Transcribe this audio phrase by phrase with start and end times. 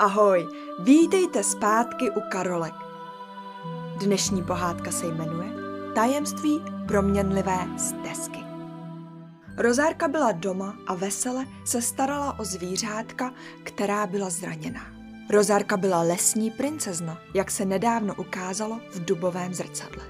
[0.00, 0.48] Ahoj,
[0.78, 2.74] vítejte zpátky u Karolek.
[4.00, 5.48] Dnešní pohádka se jmenuje
[5.94, 8.38] Tajemství proměnlivé stezky.
[9.56, 13.32] Rozárka byla doma a vesele se starala o zvířátka,
[13.62, 14.82] která byla zraněná.
[15.30, 20.04] Rozárka byla lesní princezna, jak se nedávno ukázalo v dubovém zrcadle.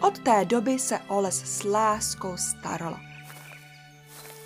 [0.00, 3.00] Od té doby se o les s láskou starala.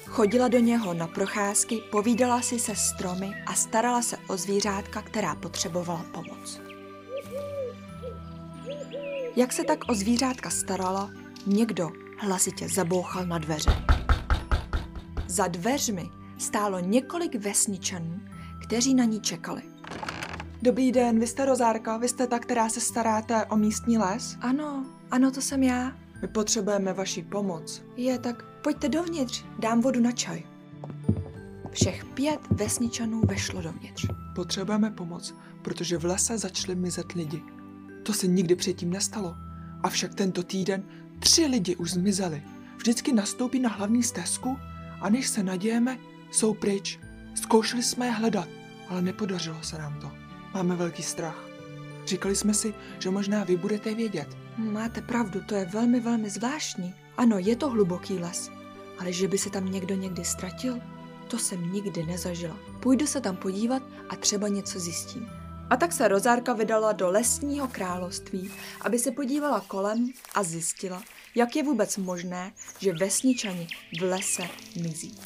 [0.07, 5.35] Chodila do něho na procházky, povídala si se stromy a starala se o zvířátka, která
[5.35, 6.61] potřebovala pomoc.
[9.37, 11.11] Jak se tak o zvířátka starala,
[11.47, 13.71] někdo hlasitě zabouchal na dveře.
[15.27, 18.21] Za dveřmi stálo několik vesničanů,
[18.63, 19.63] kteří na ní čekali.
[20.63, 24.37] Dobrý den, vy jste Rozárka, vy jste ta, která se staráte o místní les?
[24.41, 25.93] Ano, ano, to jsem já.
[26.23, 27.83] My potřebujeme vaši pomoc.
[27.97, 30.43] Je, tak pojďte dovnitř, dám vodu na čaj.
[31.71, 34.07] Všech pět vesničanů vešlo dovnitř.
[34.35, 37.43] Potřebujeme pomoc, protože v lese začaly mizet lidi.
[38.03, 39.37] To se nikdy předtím nestalo.
[39.83, 40.85] Avšak tento týden
[41.19, 42.43] tři lidi už zmizeli.
[42.77, 44.59] Vždycky nastoupí na hlavní stezku
[45.01, 45.99] a než se nadějeme,
[46.31, 47.01] jsou pryč.
[47.35, 48.49] Zkoušeli jsme je hledat,
[48.89, 50.11] ale nepodařilo se nám to.
[50.55, 51.45] Máme velký strach.
[52.07, 54.42] Říkali jsme si, že možná vy budete vědět.
[54.57, 56.95] Máte pravdu, to je velmi, velmi zvláštní.
[57.17, 58.51] Ano, je to hluboký les,
[58.99, 60.79] ale že by se tam někdo někdy ztratil,
[61.29, 62.57] to jsem nikdy nezažila.
[62.81, 65.31] Půjdu se tam podívat a třeba něco zjistím.
[65.71, 71.03] A tak se Rozárka vydala do lesního království, aby se podívala kolem a zjistila,
[71.35, 74.43] jak je vůbec možné, že vesničani v lese
[74.83, 75.19] mizí.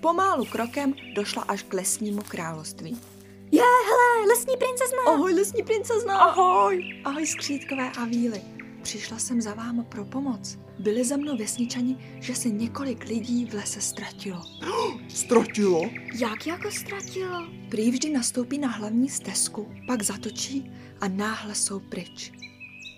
[0.00, 3.13] Pomálu krokem došla až k lesnímu království.
[3.52, 4.98] Je, hele, lesní princezna.
[5.06, 6.18] Ahoj, lesní princezna!
[6.18, 7.02] Ahoj!
[7.04, 8.42] Ahoj, skřítkové a víly.
[8.82, 10.58] Přišla jsem za váma pro pomoc.
[10.78, 14.42] Byli za mnou vesničani, že se několik lidí v lese ztratilo.
[15.08, 15.82] Ztratilo?
[16.18, 17.46] Jak jako ztratilo?
[17.70, 22.32] Prý vždy nastoupí na hlavní stezku, pak zatočí a náhle jsou pryč.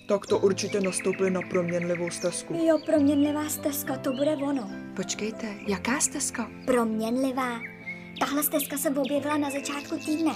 [0.09, 2.55] Tak to určitě nastoupili na proměnlivou stezku.
[2.67, 4.71] Jo, proměnlivá stezka, to bude ono.
[4.97, 6.51] Počkejte, jaká stezka?
[6.67, 7.76] Proměnlivá.
[8.21, 10.33] Tahle stezka se objevila na začátku týdne.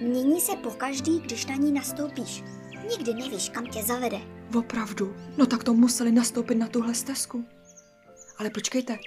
[0.00, 2.44] Mění se pokaždý, když na ní nastoupíš.
[2.90, 4.20] Nikdy nevíš, kam tě zavede.
[4.58, 5.16] Opravdu?
[5.36, 7.44] No tak to museli nastoupit na tuhle stezku.
[8.38, 8.98] Ale počkejte,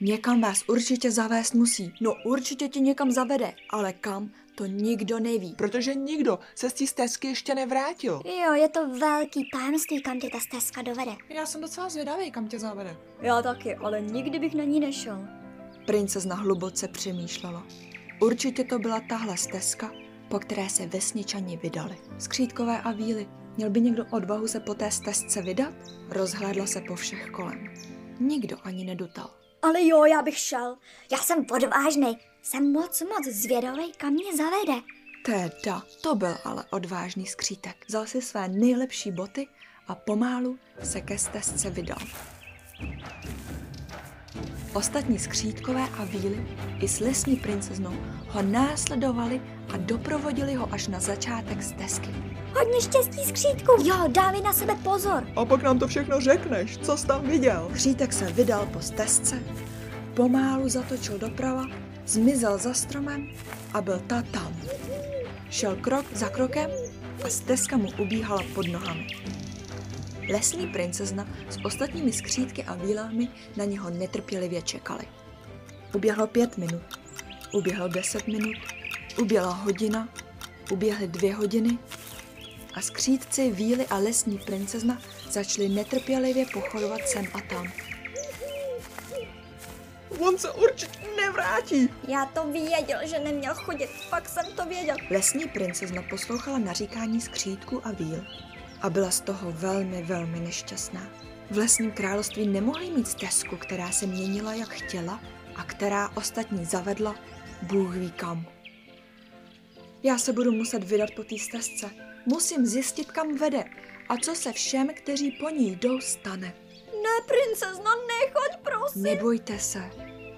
[0.00, 1.94] někam vás určitě zavést musí.
[2.00, 5.54] No určitě ti někam zavede, ale kam, to nikdo neví.
[5.58, 8.22] Protože nikdo se z té stezky ještě nevrátil.
[8.24, 11.12] Jo, je to velký tajemství, kam tě ta stezka dovede.
[11.28, 12.96] Já jsem docela zvědavý, kam tě zavede.
[13.20, 15.41] Já taky, ale nikdy bych na ní nešel.
[15.86, 17.66] Princezna hluboce přemýšlela.
[18.20, 19.92] Určitě to byla tahle stezka,
[20.28, 21.98] po které se vesničani vydali.
[22.18, 25.74] Skřítkové a víly, měl by někdo odvahu se po té stezce vydat?
[26.08, 27.74] Rozhlédla se po všech kolem.
[28.20, 29.30] Nikdo ani nedutal.
[29.62, 30.76] Ale jo, já bych šel.
[31.12, 32.18] Já jsem odvážný.
[32.42, 34.82] Jsem moc, moc zvědavý, kam mě zavede.
[35.24, 37.84] Teda, to byl ale odvážný skřítek.
[37.88, 39.48] Vzal si své nejlepší boty
[39.88, 41.98] a pomálu se ke stezce vydal.
[44.74, 46.46] Ostatní skřítkové a víly
[46.80, 47.92] i s lesní princeznou
[48.28, 49.40] ho následovali
[49.74, 52.10] a doprovodili ho až na začátek stezky.
[52.54, 53.72] Hodně štěstí, skřítku.
[53.84, 55.26] Jo, dávej na sebe pozor.
[55.36, 57.68] A pak nám to všechno řekneš, co jsi tam viděl.
[57.72, 59.42] Křítek se vydal po stezce,
[60.14, 61.64] pomálu zatočil doprava,
[62.06, 63.28] zmizel za stromem
[63.74, 64.56] a byl ta tam.
[65.50, 66.70] Šel krok za krokem
[67.24, 69.06] a stezka mu ubíhala pod nohami.
[70.28, 75.04] Lesní princezna s ostatními skřítky a vílami na něho netrpělivě čekali.
[75.94, 76.82] Uběhlo pět minut,
[77.52, 78.56] uběhlo deset minut,
[79.18, 80.08] uběhla hodina,
[80.70, 81.78] uběhly dvě hodiny
[82.74, 87.72] a skřítci, víly a lesní princezna začali netrpělivě pochodovat sem a tam.
[90.18, 91.88] On se určitě nevrátí.
[92.08, 93.90] Já to věděl, že neměl chodit.
[94.08, 94.96] Fakt jsem to věděl.
[95.10, 98.24] Lesní princezna poslouchala naříkání skřítku a víl
[98.82, 101.10] a byla z toho velmi, velmi nešťastná.
[101.50, 105.20] V lesním království nemohli mít stezku, která se měnila jak chtěla
[105.56, 107.14] a která ostatní zavedla
[107.62, 108.46] Bůh ví kam.
[110.02, 111.90] Já se budu muset vydat po té stezce.
[112.26, 113.64] Musím zjistit, kam vede
[114.08, 116.54] a co se všem, kteří po ní jdou, stane.
[116.86, 119.02] Ne, princezno, nechoď, prosím.
[119.02, 119.90] Nebojte se,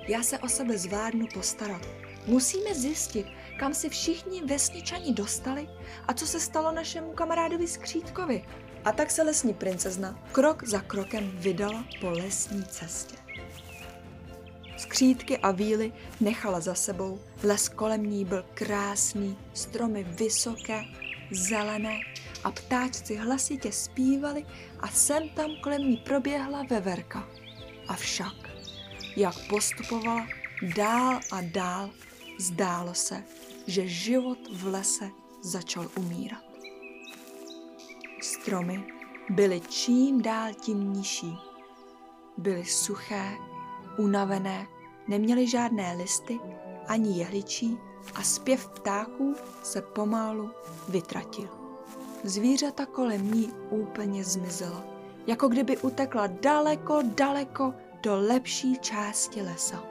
[0.08, 1.82] já se o sebe zvládnu postarat.
[2.26, 3.26] Musíme zjistit,
[3.59, 5.69] kam si všichni vesničani dostali
[6.09, 8.45] a co se stalo našemu kamarádovi Skřítkovi.
[8.85, 13.17] A tak se lesní princezna krok za krokem vydala po lesní cestě.
[14.77, 20.85] Skřítky a víly nechala za sebou, les kolem ní byl krásný, stromy vysoké,
[21.31, 22.00] zelené
[22.45, 24.47] a ptáčci hlasitě zpívali
[24.81, 27.29] a sem tam kolem ní proběhla veverka.
[27.89, 28.50] Avšak,
[29.17, 30.27] jak postupovala
[30.77, 31.91] dál a dál,
[32.41, 33.23] zdálo se,
[33.66, 35.11] že život v lese
[35.43, 36.44] začal umírat.
[38.22, 38.84] Stromy
[39.31, 41.37] byly čím dál tím nižší.
[42.37, 43.32] Byly suché,
[43.99, 44.66] unavené,
[45.08, 46.40] neměly žádné listy
[46.87, 47.78] ani jehličí
[48.14, 50.50] a zpěv ptáků se pomalu
[50.88, 51.49] vytratil.
[52.25, 54.84] Zvířata kolem ní úplně zmizela,
[55.26, 59.82] jako kdyby utekla daleko, daleko do lepší části lesa.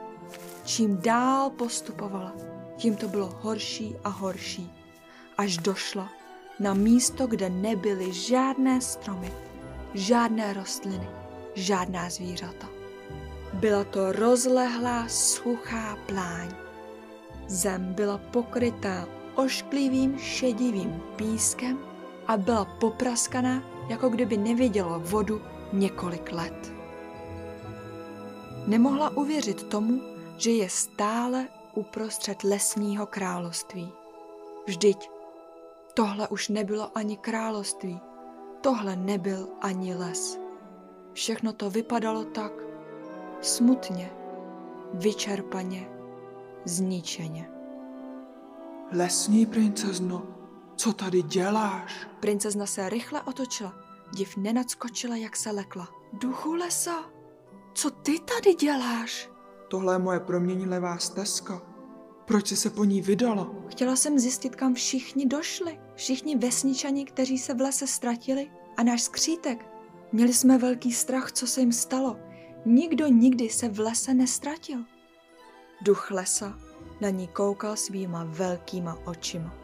[0.64, 2.32] Čím dál postupovala,
[2.76, 4.72] tím to bylo horší a horší,
[5.38, 6.08] až došla
[6.60, 9.32] na místo, kde nebyly žádné stromy,
[9.94, 11.08] žádné rostliny,
[11.54, 12.68] žádná zvířata.
[13.52, 16.50] Byla to rozlehlá, suchá pláň.
[17.46, 21.78] Zem byla pokrytá ošklivým šedivým pískem
[22.26, 25.42] a byla popraskaná, jako kdyby neviděla vodu
[25.72, 26.72] několik let.
[28.66, 30.00] Nemohla uvěřit tomu,
[30.36, 33.92] že je stále uprostřed lesního království.
[34.66, 35.10] Vždyť
[35.94, 38.00] tohle už nebylo ani království,
[38.60, 40.38] tohle nebyl ani les.
[41.12, 42.52] Všechno to vypadalo tak
[43.40, 44.10] smutně,
[44.94, 45.90] vyčerpaně,
[46.64, 47.50] zničeně.
[48.92, 50.22] Lesní princezno,
[50.76, 52.06] co tady děláš?
[52.20, 53.74] Princezna se rychle otočila,
[54.14, 55.88] div nenadskočila, jak se lekla.
[56.12, 57.04] Duchu lesa,
[57.74, 59.33] co ty tady děláš?
[59.74, 61.62] Tohle je moje proměnilivá stezka.
[62.24, 63.50] Proč jsi se po ní vydala?
[63.68, 65.80] Chtěla jsem zjistit, kam všichni došli.
[65.94, 68.50] Všichni vesničani, kteří se v lese ztratili.
[68.76, 69.66] A náš skřítek.
[70.12, 72.16] Měli jsme velký strach, co se jim stalo.
[72.64, 74.84] Nikdo nikdy se v lese nestratil.
[75.82, 76.58] Duch lesa
[77.00, 79.54] na ní koukal svýma velkýma očima.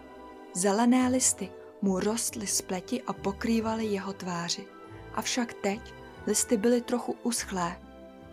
[0.54, 1.50] Zelené listy
[1.82, 4.66] mu rostly z pleti a pokrývaly jeho tváři.
[5.14, 5.80] Avšak teď
[6.26, 7.89] listy byly trochu uschlé,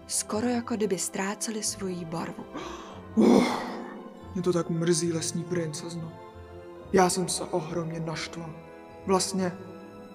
[0.07, 2.43] skoro jako kdyby ztrácely svoji barvu.
[3.15, 3.43] Uh,
[4.33, 6.11] mě to tak mrzí, lesní princezno.
[6.93, 8.49] Já jsem se ohromně naštval.
[9.05, 9.57] Vlastně,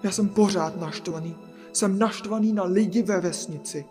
[0.03, 1.37] já jsem pořád naštvaný.
[1.73, 3.85] Jsem naštvaný na lidi ve vesnici.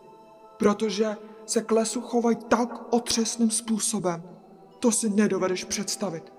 [0.56, 1.16] Protože
[1.46, 4.22] se k lesu chovají tak otřesným způsobem.
[4.78, 6.32] To si nedovedeš představit.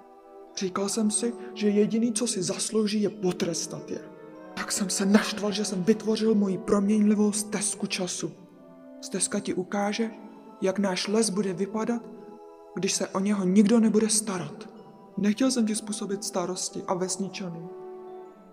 [0.58, 4.00] Říkal jsem si, že jediný, co si zaslouží, je potrestat je.
[4.56, 8.32] Tak jsem se naštval, že jsem vytvořil moji proměnlivou stezku času.
[9.04, 10.12] Stezka ti ukáže,
[10.62, 12.02] jak náš les bude vypadat,
[12.76, 14.70] když se o něho nikdo nebude starat.
[15.18, 17.60] Nechtěl jsem ti způsobit starosti a vesničany.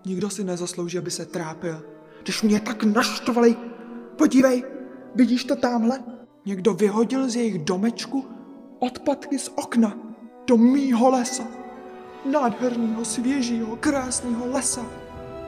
[0.05, 1.83] Nikdo si nezaslouží, aby se trápil.
[2.23, 3.55] Když mě tak naštvali,
[4.17, 4.63] podívej,
[5.15, 6.03] vidíš to tamhle?
[6.45, 8.25] Někdo vyhodil z jejich domečku
[8.79, 9.97] odpadky z okna
[10.47, 11.47] do mýho lesa.
[12.31, 14.85] Nádherného, svěžího, krásného lesa,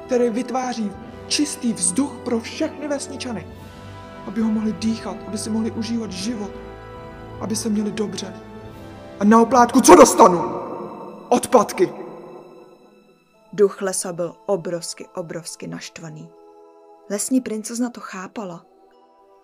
[0.06, 0.92] který vytváří
[1.28, 3.48] čistý vzduch pro všechny vesničany
[4.28, 6.52] aby ho mohli dýchat, aby si mohli užívat život,
[7.42, 8.34] aby se měli dobře.
[9.20, 10.42] A na oplátku co dostanu?
[11.30, 11.94] Odpadky.
[13.54, 16.30] Duch lesa byl obrovsky, obrovsky naštvaný.
[17.10, 18.66] Lesní princezna to chápala.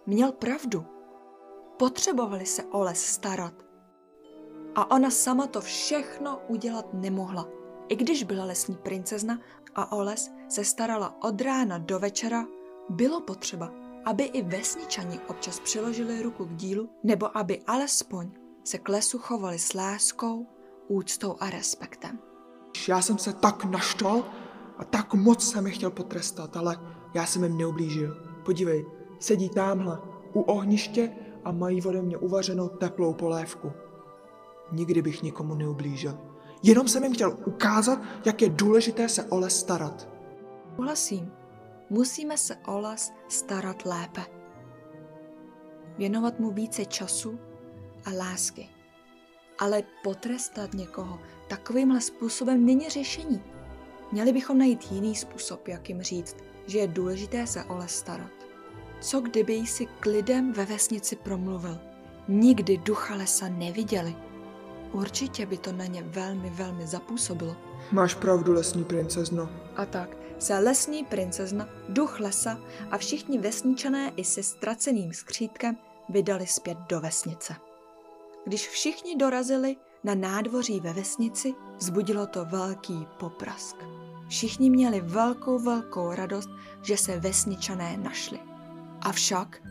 [0.05, 0.85] Měl pravdu.
[1.77, 3.53] Potřebovali se o les starat.
[4.75, 7.47] A ona sama to všechno udělat nemohla.
[7.89, 9.39] I když byla lesní princezna
[9.75, 12.45] a o les se starala od rána do večera,
[12.89, 13.71] bylo potřeba,
[14.09, 18.31] aby i vesničani občas přiložili ruku k dílu, nebo aby alespoň
[18.63, 20.47] se k lesu chovali s láskou,
[20.87, 22.19] úctou a respektem.
[22.87, 24.23] Já jsem se tak naštval
[24.77, 26.77] a tak moc jsem je chtěl potrestat, ale
[27.13, 28.17] já jsem jim neublížil.
[28.45, 28.85] Podívej,
[29.19, 29.99] sedí tamhle
[30.33, 33.71] u ohniště a mají ode mě uvařenou teplou polévku.
[34.71, 36.17] Nikdy bych nikomu neublížil.
[36.63, 40.09] Jenom jsem jim chtěl ukázat, jak je důležité se o les starat.
[40.77, 41.31] Uhlasím,
[41.89, 44.21] musíme se o les starat lépe.
[45.97, 47.39] Věnovat mu více času
[48.05, 48.69] a lásky.
[49.59, 53.43] Ale potrestat někoho takovýmhle způsobem není řešení.
[54.11, 58.31] Měli bychom najít jiný způsob, jak jim říct, že je důležité se o les starat.
[59.01, 61.79] Co kdyby jsi k lidem ve vesnici promluvil?
[62.27, 64.15] Nikdy ducha lesa neviděli.
[64.91, 67.55] Určitě by to na ně velmi, velmi zapůsobilo.
[67.91, 69.49] Máš pravdu, lesní princezno.
[69.75, 72.59] A tak se lesní princezna, duch lesa
[72.91, 75.77] a všichni vesničané i se ztraceným skřítkem
[76.09, 77.55] vydali zpět do vesnice.
[78.45, 83.75] Když všichni dorazili na nádvoří ve vesnici, vzbudilo to velký poprask.
[84.27, 86.49] Všichni měli velkou, velkou radost,
[86.81, 88.39] že se vesničané našli.
[89.01, 89.61] Avšak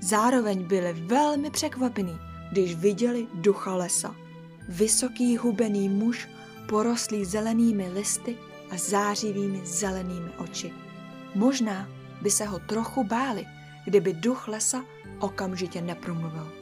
[0.00, 2.18] zároveň byli velmi překvapení,
[2.52, 4.14] když viděli ducha lesa.
[4.68, 6.28] Vysoký hubený muž,
[6.68, 8.36] porostlý zelenými listy
[8.70, 10.72] a zářivými zelenými oči.
[11.34, 11.88] Možná
[12.22, 13.46] by se ho trochu báli,
[13.84, 14.84] kdyby duch lesa
[15.20, 16.52] okamžitě nepromluvil.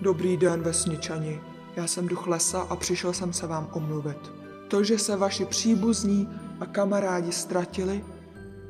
[0.00, 1.40] Dobrý den, vesničani.
[1.76, 4.32] Já jsem duch lesa a přišel jsem se vám omluvit.
[4.68, 6.28] To, že se vaši příbuzní
[6.60, 8.04] a kamarádi ztratili,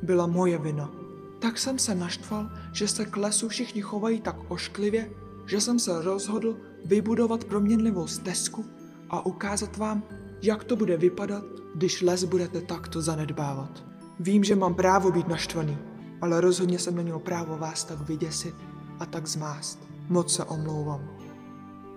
[0.01, 0.91] byla moje vina.
[1.39, 5.11] Tak jsem se naštval, že se k lesu všichni chovají tak ošklivě,
[5.45, 8.65] že jsem se rozhodl vybudovat proměnlivou stezku
[9.09, 10.03] a ukázat vám,
[10.41, 11.43] jak to bude vypadat,
[11.75, 13.83] když les budete takto zanedbávat.
[14.19, 15.77] Vím, že mám právo být naštvaný,
[16.21, 18.55] ale rozhodně jsem neměl právo vás tak vyděsit
[18.99, 19.79] a tak zmást.
[20.09, 21.09] Moc se omlouvám.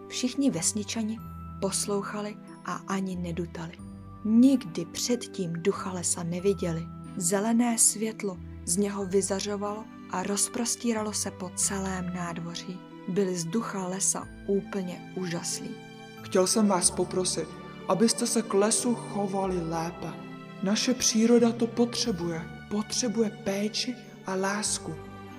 [0.09, 1.19] Všichni vesničani
[1.61, 3.73] poslouchali a ani nedutali.
[4.25, 6.87] Nikdy předtím ducha lesa neviděli.
[7.16, 12.78] Zelené světlo z něho vyzařovalo a rozprostíralo se po celém nádvoří.
[13.09, 15.71] Byli z ducha lesa úplně úžaslí.
[16.23, 17.49] Chtěl jsem vás poprosit,
[17.89, 20.13] abyste se k lesu chovali lépe.
[20.63, 22.43] Naše příroda to potřebuje.
[22.71, 23.95] Potřebuje péči
[24.27, 24.95] a lásku.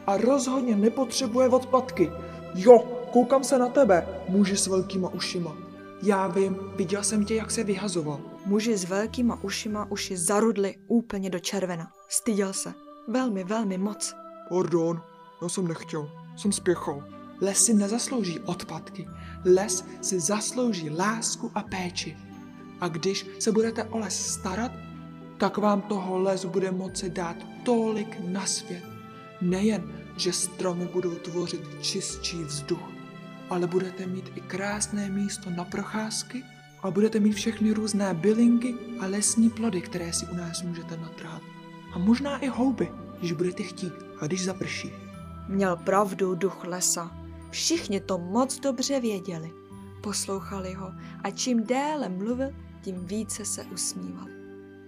[0.08, 2.12] A rozhodně nepotřebuje odpadky.
[2.56, 2.80] Jo,
[3.14, 5.58] koukám se na tebe, muži s velkýma ušima.
[6.04, 8.20] Já vím, viděl jsem tě, jak se vyhazoval.
[8.46, 11.92] Muži s velkýma ušima uši zarudli úplně do červena.
[12.10, 12.74] Styděl se.
[13.08, 14.16] Velmi, velmi moc.
[14.50, 15.02] Pardon,
[15.42, 17.17] já jsem nechtěl, jsem spěchal.
[17.42, 19.08] Les si nezaslouží odpadky.
[19.46, 22.18] Les si zaslouží lásku a péči.
[22.80, 24.72] A když se budete o les starat,
[25.38, 28.84] tak vám toho les bude moci dát tolik na svět.
[29.42, 29.84] Nejen,
[30.18, 32.90] že stromy budou tvořit čistší vzduch,
[33.50, 36.44] ale budete mít i krásné místo na procházky
[36.84, 41.42] a budete mít všechny různé bylinky a lesní plody, které si u nás můžete natrhat.
[41.94, 44.92] A možná i houby, když budete chtít a když zaprší.
[45.48, 47.12] Měl pravdu duch lesa.
[47.50, 49.52] Všichni to moc dobře věděli.
[50.02, 50.92] Poslouchali ho
[51.24, 52.50] a čím déle mluvil,
[52.82, 54.32] tím více se usmívali.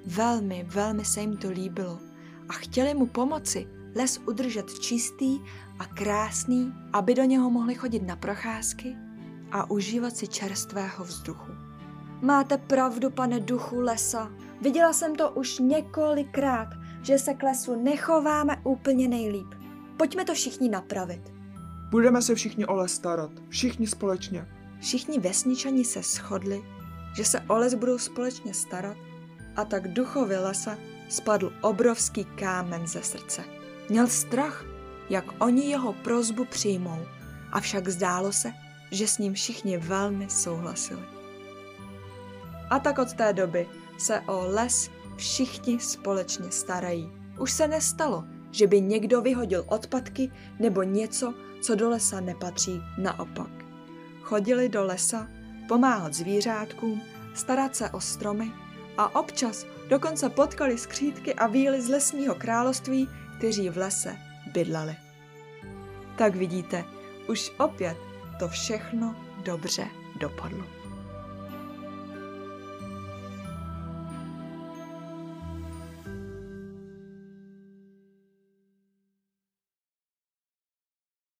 [0.06, 2.00] Velmi, velmi se jim to líbilo
[2.50, 5.40] a chtěli mu pomoci les udržet čistý
[5.80, 8.96] a krásný, aby do něho mohli chodit na procházky
[9.52, 11.52] a užívat si čerstvého vzduchu.
[12.22, 14.32] Máte pravdu, pane duchu lesa.
[14.62, 16.68] Viděla jsem to už několikrát,
[17.02, 19.48] že se k lesu nechováme úplně nejlíp.
[19.98, 21.39] Pojďme to všichni napravit.
[21.90, 24.48] Budeme se všichni o les starat, všichni společně.
[24.82, 26.62] Všichni vesničani se shodli,
[27.16, 28.98] že se o les budou společně starat
[29.56, 30.78] a tak duchovi lesa
[31.10, 33.44] spadl obrovský kámen ze srdce.
[33.90, 34.66] Měl strach,
[35.10, 37.06] jak oni jeho prozbu přijmou,
[37.52, 38.54] avšak zdálo se,
[38.92, 41.04] že s ním všichni velmi souhlasili.
[42.70, 43.68] A tak od té doby
[43.98, 47.12] se o les všichni společně starají.
[47.40, 53.50] Už se nestalo, že by někdo vyhodil odpadky nebo něco, co do lesa nepatří, naopak.
[54.22, 55.28] Chodili do lesa
[55.68, 57.02] pomáhat zvířátkům,
[57.34, 58.52] starat se o stromy
[58.98, 64.18] a občas dokonce potkali skřídky a víly z lesního království, kteří v lese
[64.54, 64.96] bydleli.
[66.18, 66.86] Tak vidíte,
[67.28, 67.98] už opět
[68.40, 69.88] to všechno dobře
[70.20, 70.79] dopadlo.